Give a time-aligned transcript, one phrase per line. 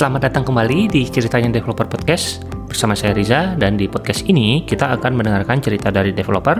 [0.00, 4.96] Selamat datang kembali di Ceritanya Developer Podcast bersama saya Riza dan di podcast ini kita
[4.96, 6.56] akan mendengarkan cerita dari developer,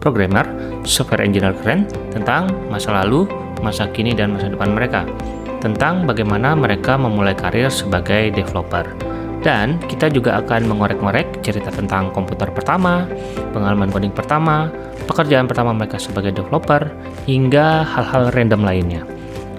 [0.00, 0.48] programmer,
[0.88, 3.28] software engineer keren tentang masa lalu,
[3.60, 5.04] masa kini dan masa depan mereka.
[5.60, 8.88] Tentang bagaimana mereka memulai karir sebagai developer.
[9.44, 13.04] Dan kita juga akan mengorek-ngorek cerita tentang komputer pertama,
[13.52, 14.72] pengalaman coding pertama,
[15.04, 16.88] pekerjaan pertama mereka sebagai developer,
[17.28, 19.17] hingga hal-hal random lainnya.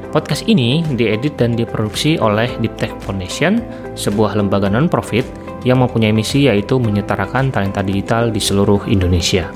[0.10, 3.62] Podcast ini diedit dan diproduksi oleh Deep Tech Foundation,
[3.94, 5.22] sebuah lembaga non-profit
[5.62, 9.54] yang mempunyai misi yaitu menyetarakan talenta digital di seluruh Indonesia.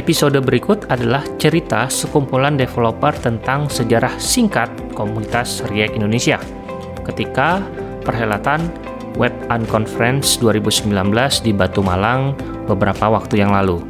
[0.00, 6.40] Episode berikut adalah cerita sekumpulan developer tentang sejarah singkat komunitas React Indonesia
[7.04, 7.60] ketika
[8.08, 8.72] perhelatan
[9.20, 10.88] Web Unconference 2019
[11.44, 12.32] di Batu Malang
[12.64, 13.84] beberapa waktu yang lalu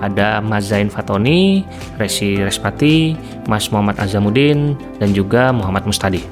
[0.00, 1.62] ada Mas Zain Fatoni,
[2.00, 3.14] Resi Respati,
[3.46, 6.22] Mas Muhammad Azamuddin, dan juga Muhammad Mustadi.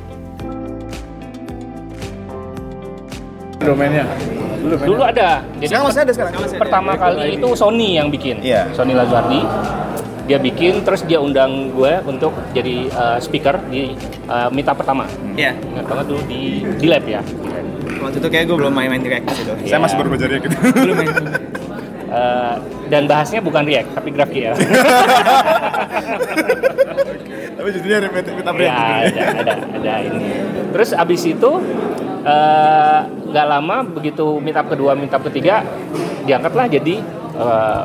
[3.62, 4.05] Domainnya.
[4.62, 5.42] Dulu, Dulu ada.
[5.59, 6.33] Jadi Sekarang masih ada sekarang.
[6.55, 8.39] pertama kali itu Sony yang bikin.
[8.42, 8.70] Iya.
[8.75, 9.42] Sony Lazuardi.
[10.31, 13.98] Dia bikin terus dia undang gue untuk jadi uh, speaker di
[14.31, 15.03] uh, meetup pertama.
[15.34, 17.19] Iya, Ingat banget dulu di di lab ya.
[17.27, 17.67] Di lab.
[18.06, 19.53] waktu itu kayak gue belum main-main React di situ.
[19.67, 20.56] Saya masih baru belajar gitu.
[20.78, 21.11] Belum main.
[22.06, 22.55] Uh,
[22.93, 24.53] dan bahasnya bukan React tapi GraphQL.
[27.53, 30.34] Tapi jadinya repeat kita ya, ada, ada, ada ini.
[30.75, 31.51] Terus abis itu
[32.27, 35.62] eh, nggak lama begitu meetup kedua, meetup ketiga
[36.27, 36.99] diangkatlah jadi
[37.39, 37.83] eh,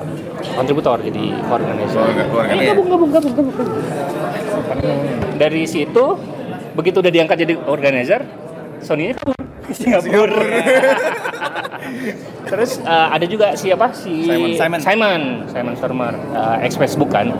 [0.57, 2.01] kontributor, jadi organizer.
[2.33, 2.57] Organizer.
[2.57, 3.79] Ayo gabung, gabung, gabung, gabung, gabung.
[5.37, 6.05] Dari situ
[6.73, 8.25] begitu udah diangkat jadi organizer,
[8.81, 9.37] Sony-nya kabur
[9.69, 10.41] ke Singapura.
[12.47, 14.55] Terus eh, ada juga siapa si Simon.
[14.55, 14.79] Simon.
[14.79, 17.31] Simon, Simon Stormer, eh, ex Facebook kan.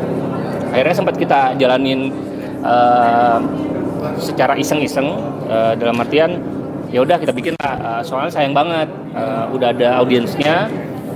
[0.74, 2.12] Akhirnya sempat kita jalanin
[2.62, 3.40] eh,
[4.20, 5.08] secara iseng-iseng
[5.48, 6.38] eh, dalam artian
[6.92, 7.76] ya udah kita bikin lah.
[7.80, 10.68] Eh, soalnya sayang banget eh, udah ada audiensnya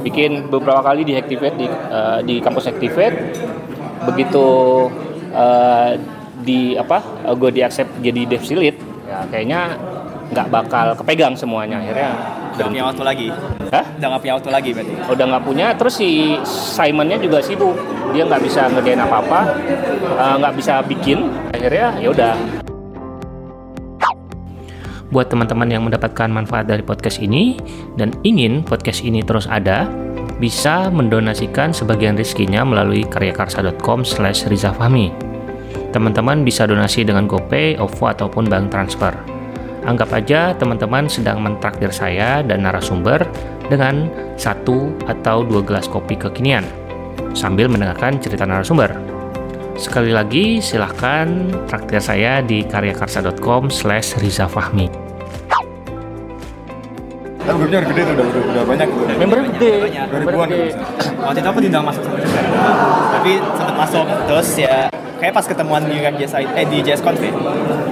[0.02, 3.38] bikin beberapa kali di Activate di eh, di kampus Activate
[4.08, 4.48] begitu
[5.36, 6.00] eh,
[6.42, 7.06] di apa
[7.38, 8.74] gue di accept jadi dev lead
[9.06, 9.78] ya kayaknya
[10.31, 12.12] nggak bakal kepegang semuanya akhirnya
[12.52, 13.28] Udah punya waktu lagi.
[13.72, 13.86] Hah?
[13.96, 14.94] Udah nggak punya waktu lagi berarti.
[15.08, 17.75] udah nggak punya terus si Simonnya juga sibuk.
[18.12, 19.40] Dia nggak bisa ngerjain apa apa
[20.38, 21.31] nggak bisa bikin.
[21.56, 22.34] Akhirnya ya udah.
[25.12, 27.59] Buat teman-teman yang mendapatkan manfaat dari podcast ini
[28.00, 29.88] dan ingin podcast ini terus ada
[30.40, 35.12] bisa mendonasikan sebagian rezekinya melalui karyakarsa.com slash rizafahmi
[35.92, 39.12] teman-teman bisa donasi dengan GoPay, OVO ataupun bank transfer
[39.81, 43.25] Anggap aja teman-teman sedang mentraktir saya dan narasumber
[43.66, 46.62] dengan satu atau dua gelas kopi kekinian
[47.34, 48.94] sambil mendengarkan cerita narasumber.
[49.81, 54.86] Sekali lagi, silahkan traktir saya di karyakarsa.com slash rizafahmi.
[57.42, 59.06] Kan grupnya udah gede tuh, udah, udah, udah banyak tuh.
[59.18, 60.68] Member gede, member Ribuan gede.
[61.18, 62.42] Waktu itu aku diundang masuk sama juga.
[63.18, 64.75] Tapi sempat masuk terus ya
[65.18, 67.34] kayak pas ketemuan di React JS eh di JS Conf ya.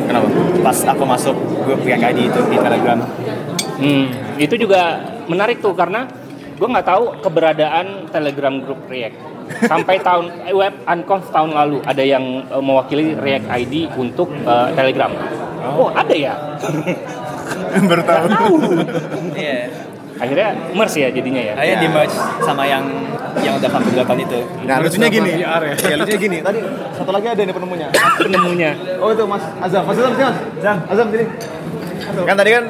[0.06, 0.28] Kenapa?
[0.62, 1.36] Pas aku masuk
[1.70, 3.00] grup ID itu di Telegram.
[3.78, 4.06] Hmm,
[4.42, 4.98] itu juga
[5.30, 6.10] menarik tuh karena
[6.58, 9.18] gue nggak tahu keberadaan Telegram grup React
[9.70, 14.68] sampai tahun eh, web unconf tahun lalu ada yang eh, mewakili React ID untuk eh,
[14.74, 15.14] Telegram.
[15.78, 16.34] Oh ada ya.
[17.90, 18.26] Baru tahu.
[19.40, 19.70] Iya.
[20.20, 21.54] Akhirnya merge ya jadinya ya.
[21.56, 22.84] Akhirnya di merge sama yang
[23.40, 24.40] yang udah dua tahun itu.
[24.68, 25.32] Nah, lucunya gini.
[25.40, 26.38] Ya, lucunya gini.
[26.44, 26.60] Tadi
[27.00, 27.88] satu lagi ada nih penemunya.
[28.20, 28.72] Penemunya.
[29.00, 29.88] Oh, itu Mas Azam.
[29.88, 30.38] Mas Azam, sini, Mas.
[30.60, 31.26] Azam, Azam sini.
[32.28, 32.66] Kan tadi kan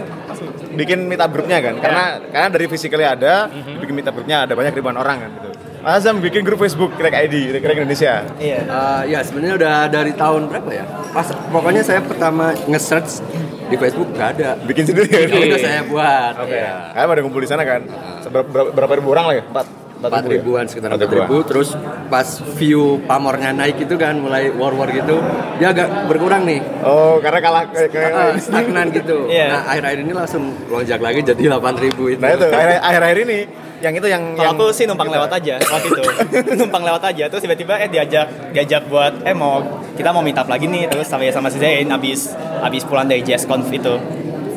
[0.69, 4.95] bikin meetup grupnya kan karena karena dari physically ada bikin meetup grupnya ada banyak ribuan
[4.95, 5.48] orang kan gitu
[5.79, 8.59] Mas Azam bikin grup Facebook Crack ID Crack Indonesia Iya.
[8.65, 10.83] Uh, ya sebenarnya udah dari tahun berapa ya?
[11.09, 13.23] Pas pokoknya saya pertama nge-search
[13.69, 14.49] di Facebook nggak ada.
[14.59, 16.33] bikin sendiri Itu udah saya buat.
[16.37, 16.57] Oke.
[16.57, 16.91] Ya.
[16.91, 17.81] Kalian pada ngumpul di sana kan?
[18.19, 19.43] Seberapa berapa, berapa ribu orang lah ya?
[19.45, 19.67] Empat.
[19.99, 20.31] Empat ya?
[20.31, 21.43] ribuan sekitar Empat ribu.
[21.43, 21.75] Terus
[22.07, 25.19] pas view pamornya naik itu kan mulai war war gitu,
[25.55, 26.63] dia agak berkurang nih.
[26.81, 29.27] Oh, karena kalah kayak kayak- stagnan gitu.
[29.27, 29.47] Iya.
[29.49, 32.19] Nah akhir-akhir ini langsung lonjak lagi jadi 8 ribu itu.
[32.19, 33.39] Nah itu akhir- akhir-akhir ini
[33.79, 36.03] yang itu yang Kalau yang aku sih numpang lewat aja waktu itu.
[36.59, 40.65] numpang lewat aja terus tiba-tiba eh diajak diajak buat eh mau kita mau meetup lagi
[40.65, 43.95] nih terus sama sama si Zain abis abis pulang dari JS Conf itu.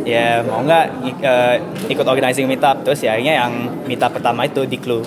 [0.03, 1.57] Ya mau nggak ik- eh,
[1.89, 3.53] ikut organizing meetup terus ya akhirnya yang
[3.85, 5.07] meetup pertama itu di Clue.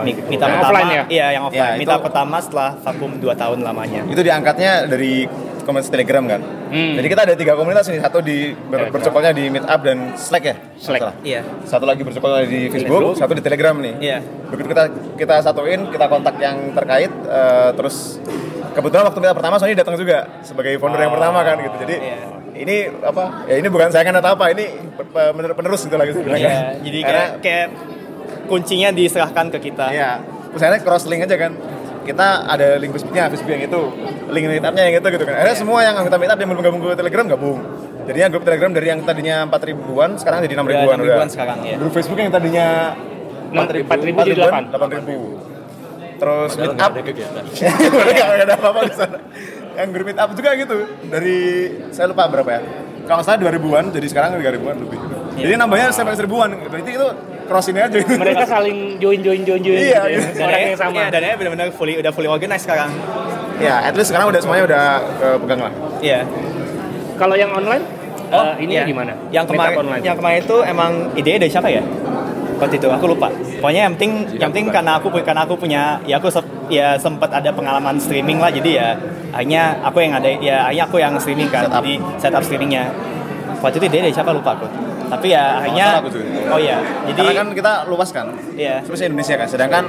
[0.00, 1.02] Mi- Meetup Yang pertama offline ya?
[1.06, 1.60] Iya yang offline.
[1.60, 4.00] Ya, itu- meetup pertama setelah vakum 2 tahun lamanya.
[4.06, 5.28] itu diangkatnya dari
[5.70, 6.40] komunitas Telegram kan.
[6.68, 6.94] Hmm.
[6.98, 8.92] Jadi kita ada tiga komunitas ini, satu di ber, Telegram.
[8.92, 10.54] bercokolnya di Meetup dan Slack ya.
[10.76, 11.00] Slack.
[11.22, 11.40] Iya.
[11.64, 13.94] Satu lagi bercokolnya di Facebook, satu di Telegram nih.
[13.96, 14.18] Iya.
[14.50, 14.84] Begitu kita
[15.14, 18.18] kita satuin, kita kontak yang terkait, eh, terus
[18.70, 21.76] kebetulan waktu kita pertama Sony datang juga sebagai founder yang pertama kan gitu.
[21.80, 22.16] Jadi Iya.
[22.56, 26.12] ini apa ya ini bukan sayangan atau apa ini pe- pe- pener- penerus gitu lagi
[26.12, 27.66] Iya, jadi kayak, kayak
[28.46, 29.86] kuncinya diserahkan ke kita.
[29.88, 30.10] Iya,
[30.50, 31.52] misalnya cross link aja kan.
[32.00, 33.80] Kita ada link Facebooknya, Facebook yang itu,
[34.32, 35.34] link meetupnya yang itu gitu kan.
[35.36, 37.58] Akhirnya semua yang anggota meetup yang belum gabung ke Telegram gabung.
[38.08, 41.28] Jadinya grup Telegram dari yang tadinya 4 ribuan sekarang jadi 6 Udah ribuan 6 ribuan
[41.28, 41.76] sekarang, ya.
[41.76, 42.66] Grup Facebook yang tadinya
[43.52, 45.16] 4 ribu jadi 8 ribu.
[46.20, 49.18] Terus meetup Nggak ada apa-apa di sana.
[49.76, 50.76] Yang grup meetup juga gitu.
[51.08, 51.38] Dari
[51.92, 52.60] saya lupa berapa ya.
[53.08, 54.98] Kalau salah 2 ribuan, jadi sekarang 3 ribuan lebih.
[55.40, 56.52] Jadi nambahnya sampai seribuan.
[56.68, 57.08] Berarti itu
[57.50, 57.98] cross ini aja.
[57.98, 60.22] Mereka saling join join join join Iya, gitu ya.
[60.30, 60.46] iya.
[60.46, 60.94] Orang yang sama.
[60.94, 62.94] Iya, dananya benar-benar fully udah fully organized sekarang.
[63.58, 64.84] Ya, at least sekarang udah semuanya udah
[65.18, 65.72] eh, pegang lah.
[65.98, 66.20] Iya.
[67.18, 67.82] Kalau yang online
[68.30, 68.86] eh, ini iya.
[68.86, 69.12] gimana?
[69.34, 69.76] Yang kemarin
[70.06, 71.82] yang kemarin itu emang idenya dari siapa ya?
[72.62, 73.28] Waktu itu aku lupa.
[73.58, 77.34] Pokoknya yang penting yang penting karena aku karena aku punya ya aku sep- ya sempat
[77.34, 78.88] ada pengalaman streaming lah jadi ya
[79.34, 81.66] akhirnya aku yang ada ya akhirnya aku yang streaming kan.
[81.66, 81.82] Setup.
[81.82, 82.84] Jadi setup streamingnya.
[83.60, 84.89] Waktu itu ide dari siapa lupa aku.
[85.10, 85.86] Tapi ya akhirnya
[86.48, 86.78] oh iya.
[87.04, 88.26] Jadi Karena kan kita luas kan.
[88.54, 88.80] Iya.
[88.80, 89.48] Sebenarnya Indonesia kan.
[89.48, 89.84] Sedangkan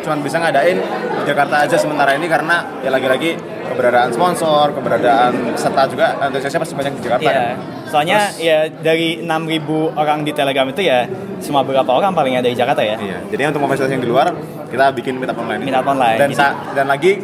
[0.00, 3.34] cuma bisa ngadain di Jakarta aja sementara ini karena ya lagi-lagi
[3.66, 7.34] keberadaan sponsor, keberadaan peserta juga antusiasnya pasti banyak di Jakarta Iya.
[7.34, 7.54] kan.
[7.86, 11.08] Soalnya ya dari 6000 orang di Telegram itu ya
[11.38, 12.94] cuma beberapa orang paling ada di Jakarta ya.
[12.96, 13.18] Iya.
[13.26, 14.26] Jadi untuk memfasilitasi yang di luar,
[14.66, 15.60] kita bikin meetup online.
[15.60, 15.68] ini.
[15.68, 16.18] Meetup online.
[16.18, 17.18] Dan sa- dan lagi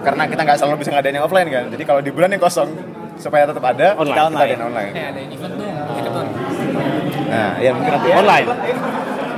[0.00, 1.64] karena kita nggak selalu bisa ngadain yang offline kan.
[1.68, 2.70] Jadi kalau di bulan yang kosong
[3.14, 4.08] supaya tetap ada, Online.
[4.08, 4.42] kita Online.
[4.42, 4.92] adain online.
[4.92, 6.21] Eh, ada event dong, hackathon.
[7.32, 8.16] Nah, ya mungkin nanti ya.
[8.18, 8.46] Online.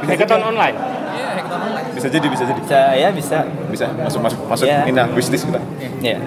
[0.05, 0.77] Hackathon online.
[0.77, 1.87] Iya, hackathon online.
[1.95, 2.61] Bisa jadi, bisa jadi.
[2.61, 3.39] Bisa ya bisa.
[3.71, 4.81] Bisa masuk masuk masuk Iya.
[4.85, 5.61] indah bisnis kita.
[6.01, 6.19] Ya.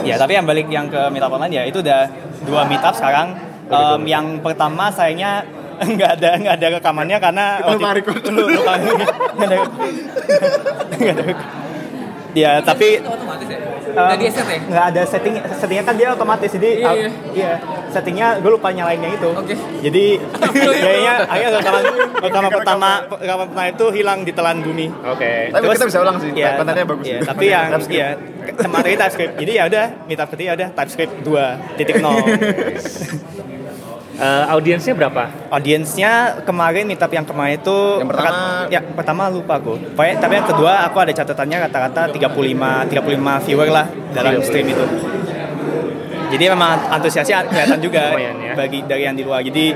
[0.00, 2.06] Ya, tapi yang balik yang ke meetup online ya itu udah
[2.42, 3.34] dua meetup sekarang.
[3.66, 5.42] Em, yang pertama sayangnya
[5.94, 8.20] nggak ada nggak ada rekamannya karena Kita lupa record.
[8.28, 8.72] lu lupa
[9.36, 9.56] nggak ada
[12.36, 13.58] ya tapi otomatis ya?
[13.92, 14.58] Nggak di set ya?
[14.60, 17.10] nggak ada setting settingnya kan dia otomatis jadi Iya, iya.
[17.34, 17.52] iya
[17.90, 19.54] settingnya gue lupa nyalainnya itu Oke.
[19.82, 20.04] jadi
[20.84, 21.82] kayaknya akhirnya rekaman
[22.22, 25.50] rekaman pertama rekaman pertama itu hilang di telan bumi Oke.
[25.50, 27.04] Tapi kita bisa ulang sih, Iya, kontennya bagus.
[27.06, 28.08] Iya, tapi yang iya
[28.68, 29.34] materi TypeScript.
[29.38, 31.90] Jadi ya udah meetup ketiga udah TypeScript 2.0.
[34.20, 35.32] Eh, audiensnya berapa?
[35.48, 39.80] Audiensnya kemarin meetup yang kemarin itu Yang pertama- ya pertama lupa aku.
[39.96, 44.84] Pokoknya, tapi yang kedua aku ada catatannya rata-rata 35 35 viewer lah dalam stream itu.
[46.30, 48.52] Jadi memang antusiasnya kelihatan juga Lumayan ya.
[48.54, 49.40] bagi dari yang di luar.
[49.40, 49.72] Jadi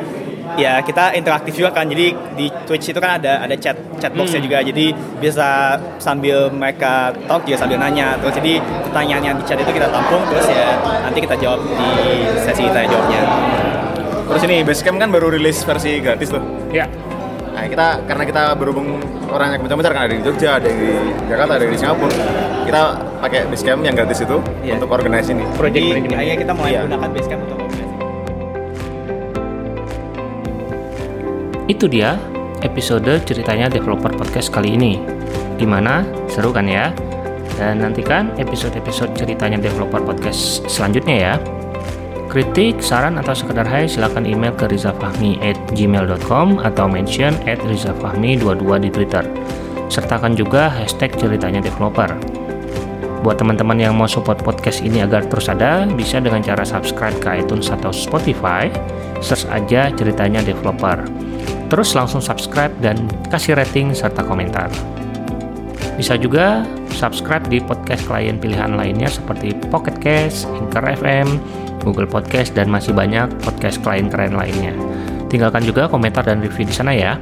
[0.54, 1.88] ya kita interaktif juga kan.
[1.88, 4.46] Jadi di Twitch itu kan ada ada chat chat boxnya Hmm.
[4.46, 4.58] juga.
[4.60, 5.48] Jadi bisa
[5.96, 8.20] sambil mereka talk juga sambil nanya.
[8.20, 11.88] Terus jadi pertanyaan yang di chat itu kita tampung terus ya nanti kita jawab di
[12.38, 13.22] sesi tanya jawabnya.
[14.24, 16.40] Terus ini Basecamp kan baru rilis versi gratis tuh.
[16.72, 16.88] Ya.
[17.54, 18.98] Nah, kita karena kita berhubung
[19.30, 20.90] orang yang bentar-bentar kan ada di Jogja, ada yang di
[21.30, 22.14] Jakarta, ada yang di Singapura.
[22.66, 22.80] Kita
[23.22, 24.80] pakai Basecamp yang gratis itu Iya.
[24.80, 25.44] untuk organize ini.
[25.54, 26.80] Project akhirnya kita mulai Iya.
[26.82, 27.58] menggunakan Basecamp untuk.
[31.64, 32.20] Itu dia
[32.60, 35.00] episode ceritanya developer podcast kali ini.
[35.56, 36.04] Gimana?
[36.28, 36.92] Seru kan ya?
[37.54, 41.34] Dan nantikan episode-episode ceritanya developer podcast selanjutnya ya.
[42.34, 48.66] Kritik, saran, atau sekedar hai silakan email ke rizafahmi at gmail.com atau mention at rizafahmi22
[48.82, 49.22] di Twitter.
[49.86, 52.10] Sertakan juga hashtag ceritanya developer.
[53.22, 57.38] Buat teman-teman yang mau support podcast ini agar terus ada, bisa dengan cara subscribe ke
[57.38, 58.66] iTunes atau Spotify,
[59.22, 61.06] search aja ceritanya developer.
[61.70, 62.98] Terus langsung subscribe dan
[63.30, 64.74] kasih rating serta komentar.
[65.94, 71.38] Bisa juga subscribe di podcast klien pilihan lainnya seperti Pocket Cast, Anchor FM,
[71.84, 74.72] Google Podcast, dan masih banyak podcast klien keren lainnya.
[75.28, 77.20] Tinggalkan juga komentar dan review di sana ya.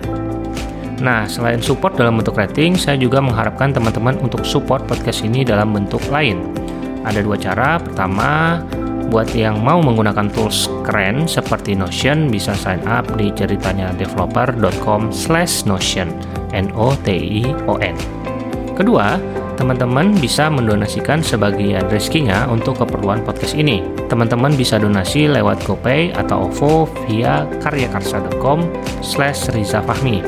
[1.02, 5.74] Nah, selain support dalam bentuk rating, saya juga mengharapkan teman-teman untuk support podcast ini dalam
[5.74, 6.38] bentuk lain.
[7.02, 7.82] Ada dua cara.
[7.82, 8.62] Pertama,
[9.10, 15.66] buat yang mau menggunakan tools keren seperti Notion, bisa sign up di ceritanya developer.com slash
[15.66, 16.14] Notion.
[16.54, 17.96] N-O-T-I-O-N.
[18.78, 19.18] Kedua,
[19.56, 23.84] teman-teman bisa mendonasikan sebagian rezekinya untuk keperluan podcast ini.
[24.08, 28.66] Teman-teman bisa donasi lewat GoPay atau OVO via karyakarsa.com
[29.00, 30.22] slash rizafahmi.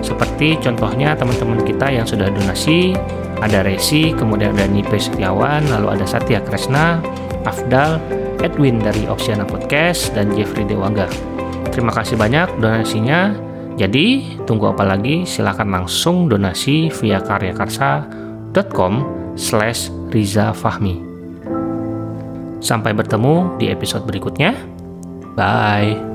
[0.00, 2.96] Seperti contohnya teman-teman kita yang sudah donasi,
[3.40, 7.00] ada Resi, kemudian ada Nipe Setiawan, lalu ada Satya Kresna,
[7.48, 8.00] Afdal,
[8.40, 11.08] Edwin dari Oceana Podcast, dan Jeffrey Dewangga.
[11.72, 13.32] Terima kasih banyak donasinya.
[13.80, 15.24] Jadi, tunggu apa lagi?
[15.24, 17.20] Silakan langsung donasi via
[18.50, 18.94] karyakarsa.com
[19.38, 20.98] slash Riza Fahmi.
[22.60, 24.52] Sampai bertemu di episode berikutnya.
[25.32, 26.09] Bye.